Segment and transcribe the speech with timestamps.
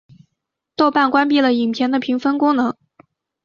[0.75, 2.75] 豆瓣关闭了影片的评分功能。